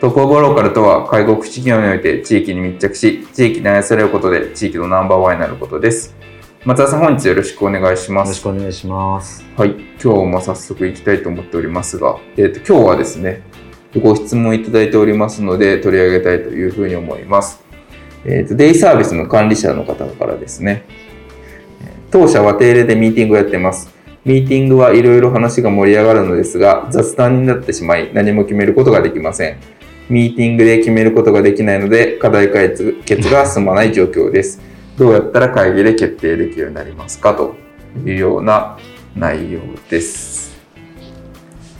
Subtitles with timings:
[0.00, 6.16] トップオブローカルとは介護福祉業において地域に密着し地域に愛されることで地域のナンバーワンになることです。
[6.64, 8.28] 松田さん本日よろしくお願いします。
[8.28, 9.44] よろしくお願いします。
[9.58, 9.72] はい。
[10.02, 13.42] 今日も早速行きたいと思っておりますが、えーと、今日はですね
[14.02, 17.62] ご質問いただいておりますので取り上げたいというふうに思います。
[18.24, 20.86] えーと、デイサービスの管理者の方からですね
[22.10, 23.90] 当社は定例でミーティングをやってます。
[24.24, 29.60] ミーティングはいろいろ話が盛り上がるのですが雑談になってしまい何も決めることができません
[30.10, 34.60] ミーティングで決めることができないので、課題解決が進まない状況です。
[34.98, 37.54] どうやったら会議で決定できるようになりますかと
[38.04, 38.76] いうような
[39.14, 40.58] 内容です。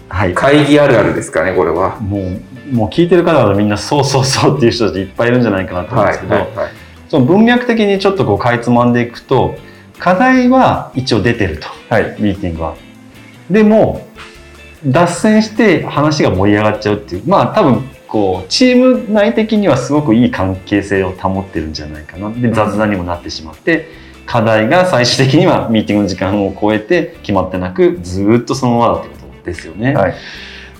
[0.08, 0.34] はい。
[0.34, 1.98] 会議あるあるですかね、これは。
[2.00, 6.70] もう、もう聞いてる方はみんなそうそうそうっていう人たちいっぱいいるんじゃないかなと思うんですけど、はいはいはい、
[7.08, 9.56] その文脈的にちょっとこうかいつまんでいくと、
[9.98, 12.76] 課題は一応出てると、はい、ミーティングは。
[13.50, 14.06] でも、
[14.86, 23.88] 脱線して話が盛り上がっちゃうっていう、まあ多分こうチーム内的にはすごくいい関係性を保ってるんじゃないかなで雑談にもなってしまって、
[24.26, 29.94] 課題が最終的にはミーティングの時間を超えて決まってなくずっとそのままだってことですよね。
[29.94, 30.14] はい、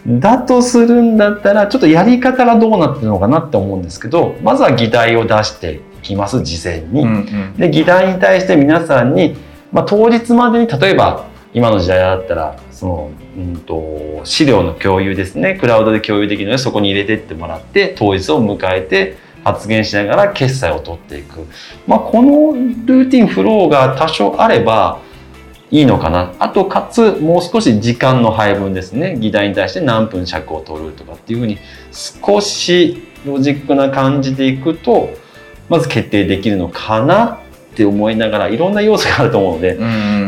[0.07, 7.03] だとするんだったらちょっとやり方がどうなってるのかなって思うんですけどまずは議題を出していきます事前に。
[7.03, 9.37] うんうん、で議題に対して皆さんに、
[9.73, 15.57] まあ、当日までに例えば今の時代だったらその、うんと、資料の共有ですね。
[15.57, 21.47] クラウドで共有できるのでそこに入れてってもらって当日を迎えて発言しながら決済を取っていく、
[21.87, 25.01] まあ、このルーティンフローが多少あれば
[25.71, 26.35] いいのかな。
[26.39, 29.17] あとかつもう少し時間の配分ですね。
[29.19, 31.59] 議題に対して何分尺を取るとかっていうふうに
[31.93, 35.11] 少しロジックな感じでいくと
[35.69, 37.40] まず決定できるのかな。
[37.71, 39.77] って思いながらいろんな要素があると思うので、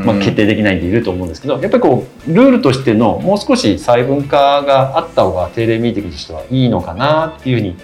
[0.04, 7.76] まあ、決定できないんでいると思うんですけどやっぱりこうルールとしてのもう少し細分化があった方が定例ミーティングとしてはいいのかなっていうふうに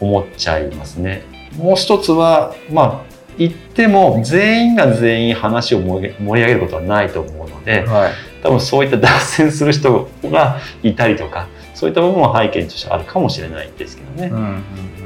[0.00, 1.22] 思っちゃいますね。
[1.56, 14.26] もう一つはまあ言っても全員が全員話を盛り上げることはないと思うので、はい、多分そういった脱線する人がいたりとかそういった部分は背景としてあるかもしれないですけどね。
[14.26, 14.46] うんうんう
[14.96, 14.97] ん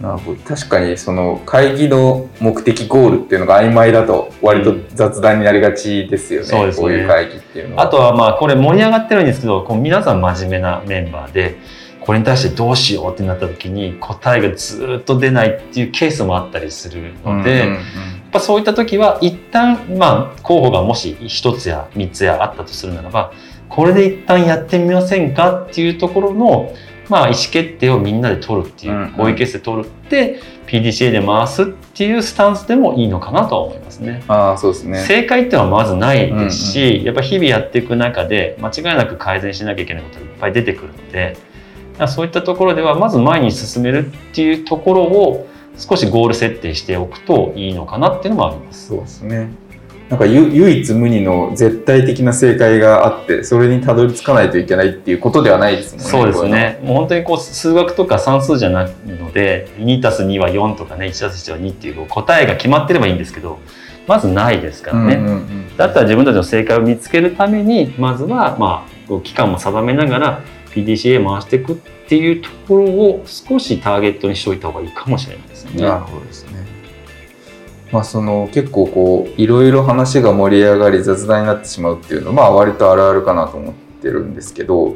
[0.00, 0.40] なるほど。
[0.42, 7.82] 確かにその会議の目的ゴールっていうのが曖昧だと割と雑談になりがちですよね、うん、そうこういう会議っていうのは。
[7.82, 11.58] あとはまあこれ盛り上がってるんですけどこう皆さん真面目なメンバーで
[12.00, 23.32] これに対してどうしようってなった時に答えがずっと出ないっていうケースもあったりするので、うんうんうん、やっぱそういった時は一旦まあ候補がもし1つや3つやあったとするならば
[23.68, 26.72] これで一旦やってみませんかっていうところの
[27.10, 34.22] まあ、意思決定をみんなで取るっていう、合意決定取るって PDCA で回すっていうスタンスでもいいのかなとは思いますね。
[34.28, 41.36] あそうですね正解っていうのはまずないですし、うんうん、やっぱ日々やっていく中で間違いなく改善しなきゃいけないことがいっぱい出てくるので
[42.06, 48.88] そういったところではまず前に進めるっていうところを少しゴール設定しておくといいのかなっていうのもあります。
[48.88, 49.50] そうですね
[50.10, 56.10] なんか唯一無二の絶対的な正解があってそれにたどり着かないといけないっていうことではないですもんね。
[56.10, 56.80] そうですね。
[56.82, 63.60] もう本当にこう数学とか算数じゃないので2たす2は4とかね1たす1は2っていう答えが決まってればいいんですけど
[64.08, 65.14] まずないですからね。
[65.14, 70.42] うんうんうん、だったら自分たちの正解を見つけるためにまずはまあ期間も定めながら
[70.74, 71.76] PDCA 回していくっ
[72.08, 75.82] ていうところを少しターゲットにしておいた方がいいかもしれないですね。
[75.82, 76.79] なるほどですね。
[77.92, 84.94] まあ、その結構こういろいろ話が盛り上がり雑談になってしまうっていうのはまあ割とあるあるかなと思ってるんですけど、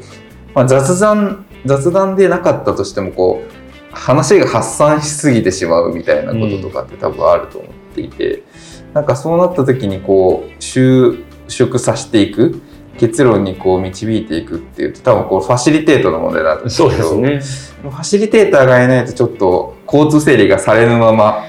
[0.55, 8.43] まあ、雑談雑談でなかったとしてもこう話が発散しすぎてしまうみたいなこととかって多分あると思っていて、
[8.89, 12.61] うん、なんかそうなった時にこう収縮させていく
[12.99, 21.45] 結論にこう導いていくっていうと多分こうファシリテートの問題だと思うんですけど、ね、ファシリテーターがいないとちょっと交通整理がされぬまま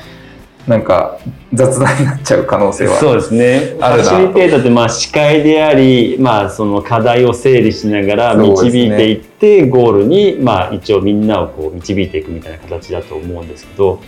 [0.67, 1.19] なんか
[1.53, 14.01] 雑談になっちゃう可能性はそうですねファシリテーターってまあ司会であり、まあ、その課題を整理しながら導いていって、ね、ゴールにまあ一応みんなをこう導いていくみたいな形だと思うんですけど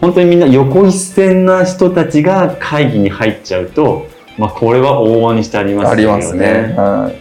[0.00, 6.12] 本当にみんな横一線な人たちが会議に入っちゃうと、まあ、これは往々にしてありますよね。
[6.12, 6.74] ありますね。
[6.76, 7.12] は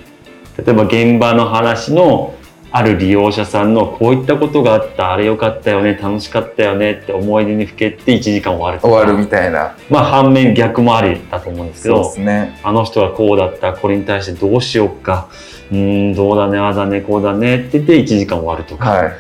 [0.58, 2.34] い、例えば現場の話の
[2.75, 5.14] ある利用者さんのこういったことがあった。
[5.14, 5.94] あれよかったよね。
[5.94, 9.78] 楽しかったよねって思い出にふけて1時間終わる終わるみたいな。
[9.92, 13.74] まあ反面逆もありだと思うんですけどね、あの人はこうだった。
[13.74, 15.30] これに対してどうしようか。
[15.72, 19.14] うんどうだねああだねこうだねって言って1時間終わるとか、はい、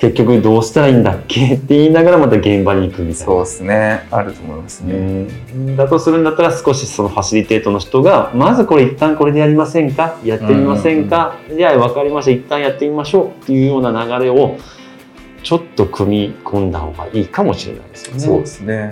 [0.00, 1.54] 結局どうしたらいいんだっけ？
[1.56, 3.26] って言いながらまた現場に行くみたいな。
[3.26, 4.06] そうですね。
[4.10, 5.26] あると思いますね。
[5.76, 10.16] だとするんだったら少しそのファシリテートの人がまずこれ一旦これでやりませんか？
[10.24, 12.30] やってみませんか、うんうん、じゃあ分かりました。
[12.30, 14.56] 一旦やってみましょうっていうような流れを
[15.42, 18.20] ちょっと組み込んだ方がいいかもしれないですよね。
[18.20, 18.90] そうですね。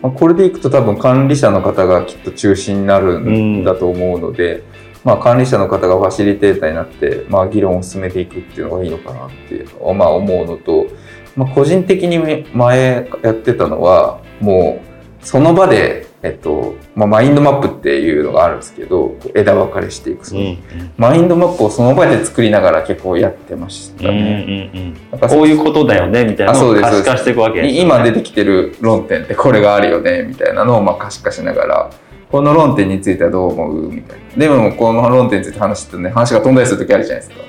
[0.00, 4.62] まあ、これでいくと多分管理者の方がきっと中心になるんだと思うので、うん
[5.08, 9.64] まあ、管理者の方がファシリテーターになって、まあ、議論を進めていくっていうのがいいのかなって、
[9.94, 10.86] まあ、思うのと、
[11.34, 12.18] まあ、個人的に
[12.52, 20.58] 前やってたのはもうその場で、えっとまあ、マインドマップっていうのがあるんですけど枝分かれしていくその、うんうん、
[20.98, 24.70] マインドマップをその場で作りながら結構やってましたね。
[24.74, 31.90] うんうんうん、こういうことだよねみたいなのを可視化していくわけです、ね、今出てきてる論点ってこれがあるよねみたいなのをまあ可視化しながら。
[32.30, 34.36] この論点についてはどう思うみたいな。
[34.36, 37.44] でも、この論点について話してね、話が飛んだりする時あるじゃないですか。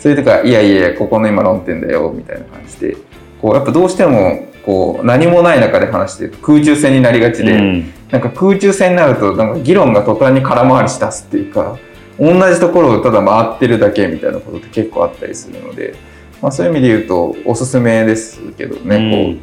[0.00, 2.96] そういう時は、いやいやいや、ここの今論点だよ、みたいな感じで、
[3.40, 11.78] こう、やっぱどうしても、こう、何もない中で話して空中戦になりがちで、うん、なんか空中戦になると、なんか議論が途端に空回りしだすっていうか、
[12.18, 15.94] 同じところをただ回ってるだけみたいなことって結構あったりするので、
[16.40, 19.40] まあ、そういう意味で言うとおすすめですけどね、うん、こ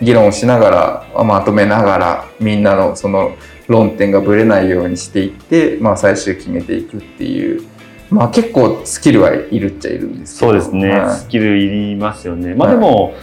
[0.00, 3.36] う議論をしながらまとめながらみんなのその
[3.68, 7.62] 論点がぶれないようにしていって、まあ、最終決めていくっていう、
[8.10, 12.54] まあ、結構スキルはいるっちゃいるんですそうですね、はい、スキルいりますよね。
[12.54, 13.14] まあ、でも、はい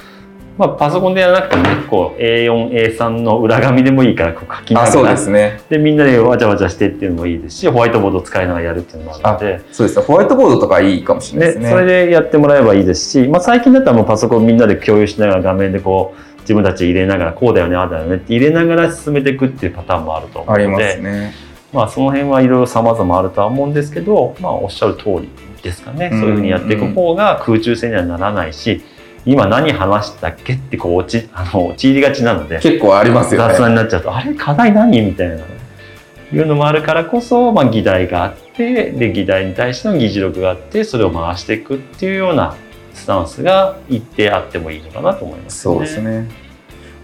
[0.59, 4.91] まあ、パソコンでやらなくても結構 A4A3 の裏紙でもいいからこう書きながら。
[4.91, 5.61] そうですね。
[5.69, 9.65] でみんなでわちゃわちゃしてっていうのもいいですしホワイトボードを使いながらやるっていうのもあるので。
[9.71, 10.05] そうですね。
[10.05, 21.33] ホワイトボードとかいいかもしれないですねそれでやってもらえばいいですし、まあ、最近だったらもうパソコンみんなで共有しながら画面でこう自分たち入れながらこうだよねああだよねって入れながら進めていくっていうパターンもあると思うのでね、
[21.71, 25.29] まあその辺はいろいろ様々あるとは思うんですけど、まあ、おっしゃる通り
[25.61, 28.81] ですかね、そういうふうにやっていく方が空中戦にはならないし
[29.25, 33.53] 今何話したっけってこう落ち あの陥りがちなので結構ありますよね。
[33.53, 42.55] 雑談になっちゃうとあれ課題何みたいないうのもあるからこそ、まあ、議題があってで議題に対しての議事録があってそれを回していくっていうような
[42.99, 46.29] スタンスが一定あってもいいのかなと思います、ね、そうですね。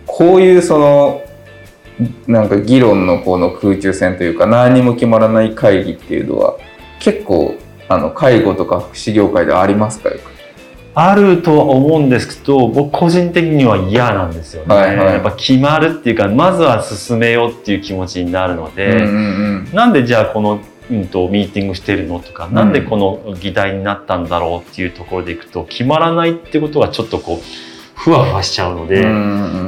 [0.06, 1.22] こういうその
[2.28, 6.58] なんか議論のこの空中戦というか何にも決まらない会議っていうのは
[7.00, 7.56] 結構
[7.88, 10.10] あの介護とか福祉業界ではありますか？
[10.98, 27.40] あるとは思うんですけど僕個人的には嫌なんですよね、はいはい、やっぱ決まるっていうかまずは進めようっていう気持ちになるので、うんうんうん、なんでじゃあこのうんと、ミーティングしてるのとか、なんでこの議題になったんだろうっていうところでいくと決まらないってことがちょっとこう
[27.96, 29.02] ふわふわしちゃうので、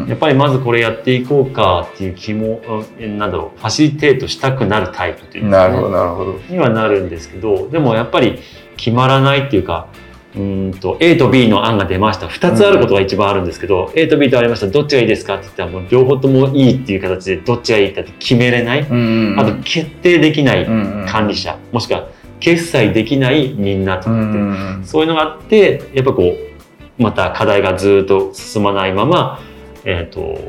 [0.09, 2.61] やっぱりまずこれやっていこうかっていう気も
[2.99, 6.39] なんだろうファシリテートしたくなるタイプというか、ね、なるほどなるほど。
[6.49, 8.39] にはなるんですけどでもやっぱり
[8.75, 9.87] 決まらないっていうか
[10.35, 12.27] うんと A と B の案が出ました。
[12.27, 14.67] 2つあることが一番あるんですけど、うん、A と B とありました。
[14.67, 20.65] どっちがいいですかって言ったらもう両方ともいいっていう形でどっちがいいかって決めれない、うんうん、あと決定できない
[21.07, 21.57] 管理者、うん。
[21.57, 26.35] うん、もしくは決済できないみんなとかって、うんうん、そういうのがあってやっぱこ
[26.99, 29.39] うまた課題がずっと進まないまま、
[29.85, 30.39] えーと、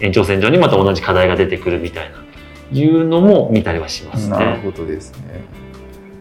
[0.00, 2.18] 延長線上にまた同じ課題が出てくるみたいな。
[2.70, 4.36] いうのも見たりはしますね。
[4.36, 5.40] なるほどですね。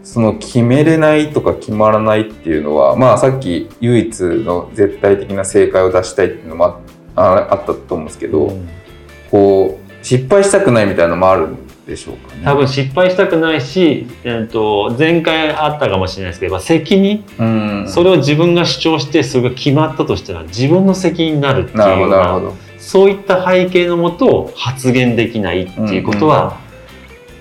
[0.08, 6.80] その決めれないとか決まらないっていうのはまあさっき唯一の絶対的な正解を出したいっていうのも
[7.18, 8.70] あったと思うんですけど、うん、
[9.30, 12.42] こう失敗したくないみたいなのもあるんでしょうかね。
[12.46, 17.44] 多分失敗したくないし、えーと、前回あったかもしれないですけど責任、う
[17.84, 22.40] ん、それを自分が主張してそれが決まったとしたら自分の責任になるっていうような
[22.80, 26.62] そういった背景のもと発言できないっていうことは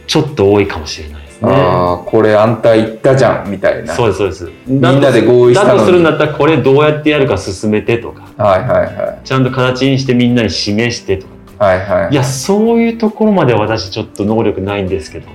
[0.08, 1.25] ちょっと多いかもしれない。
[1.40, 3.94] ね、ああこれあんた言ったじゃんみたいな。
[3.94, 4.50] そうですそうです。
[4.66, 11.26] みんなで合意しただとするんだったらこれどうやってやるか進めてとか、はいはいはい、ちゃんと形にしてみんなに示してと
[11.58, 15.28] か、はいはい、いやそういうところまで私ちょっと能力ないんですけど。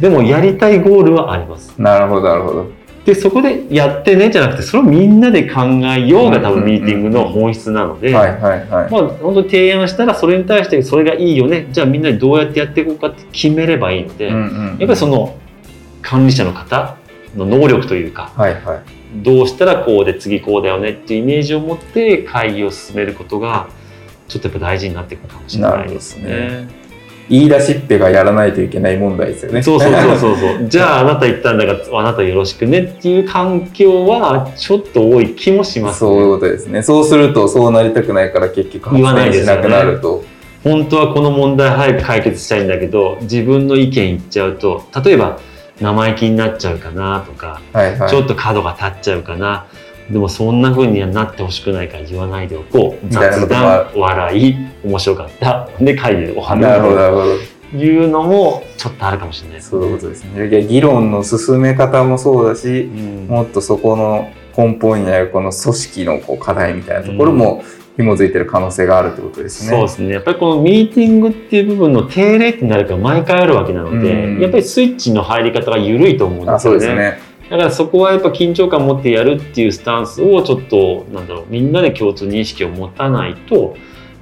[0.00, 1.74] でもやりたいゴールはあります。
[1.76, 2.62] なるほどなるほど。
[2.62, 2.66] っ
[3.08, 11.68] でそこでやってねじゃなくてそれをみんなで考えようが多分ミーティングの本質なので、まあ本当に提案したらそれに対してそれがいいよね。
[11.72, 15.38] じゃあみんなでどうやってやっていこうかって決めればいいので、やっぱりその
[16.02, 16.98] 管理者の方
[17.34, 23.70] の能力というか、はいはい、どうしたらこうで次こうだよねっていうイメージを持って会議を進めることが
[24.28, 26.68] ちょっとやっぱ大事になってくるかもしれないですね。
[27.28, 29.62] 言い出しっぺがやらないといけない問題ですよね。
[29.62, 30.66] そうそうそうそうそう。
[30.68, 36.82] じゃああなた言ったんだからあなたよろしくねっていう環境はちょっと多い気もします、ね、そういうことですね。
[36.82, 40.24] そうするとそうなりたくないから結局言わないしなくなると。
[40.64, 45.38] 本当はこの問題早く解決したいんだけど自分の意見言っちゃうと例えば
[45.80, 49.66] 生意気になっちゃうかなとか、はいはい、ちょっと角が立っちゃうかな
[50.10, 53.08] でもそんなふうにはなってほしくないから言わないでおこう。
[53.08, 55.68] 雑談笑い面白かった。
[55.80, 56.34] で会議で。
[56.36, 56.80] お話
[57.70, 59.56] というのもちょっとあるかもしれない。
[59.56, 59.70] ですね。
[59.70, 60.48] そういうことですね。
[60.48, 67.62] いや議論の進め方もそうだし、うん、もっとそこの根本にあるこの組織のこう課題みたいなところも、
[67.98, 69.70] 紐づいてる可能性があるってことですね。
[69.70, 70.12] そうですね。
[70.12, 76.94] やっぱりこのミーティングっていう部分の定例ってなるから毎回あるわけなので、うん、やっぱりスイッチの入り方が緩いと思うんですよね。
[76.94, 83.76] ねだからそこはやっぱ緊張感を持ってやるっていうスタンスをちょっとなんだろうみんなで共通認識を持たないと、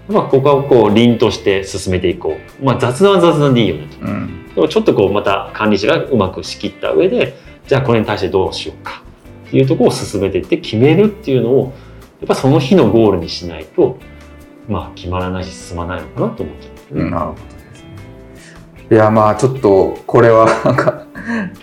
[0.09, 9.02] まあ、ここはこう凛として進めていこう、まあ、雑談は雑談でいいよねと、うん、でもちょっとこうまた管理者がうまく仕切った上でじゃあこれに対してどうしようか。
[9.47, 11.73] っていうところを進めていって決めるっていうのを
[12.21, 13.99] やっぱその日のゴールにしないと、
[14.68, 17.90] まあ、決まらないし進まないのかなと思ってます、ね、うん、なるほどですね。
[18.90, 21.06] いやまあちょっとこれはなんか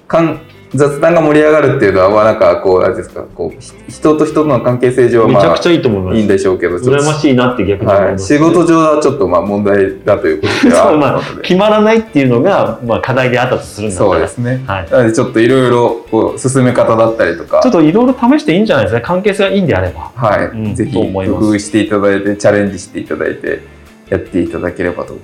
[0.07, 0.39] かん
[0.75, 6.17] 雑談が盛り上がるっていうのは、まあなんかこう、なんですか、こう、人と人との関係性上はまあ、めちゃくちゃいいと思います。
[6.17, 8.39] いいんでしょうけど、羨ましいなって逆に思います、はい。
[8.39, 14.63] 仕事上はちょっとまあ問題だということでは そう、まあ、決まらないっていうのが、まあ課題であったとするんだそうですね。
[14.65, 14.87] はい。
[14.89, 17.59] なのでちょっといろいろ、こう、進め方だったりとか。
[17.61, 19.01] ちょっといろいろ試していいんじゃないですか。
[19.01, 20.11] 関係性がいいんであれば。
[20.15, 20.45] はい。
[20.47, 23.61] うん、ぜひ、工夫していただいて、チャレンジしていただいて、
[24.09, 25.19] やっていただければという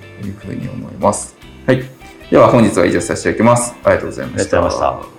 [0.46, 1.36] ふうに思います。
[1.66, 1.84] はい。
[2.30, 3.76] では本日は以上させていただきます。
[3.84, 4.58] ありがとうございました。
[4.58, 5.19] ありがとうございました。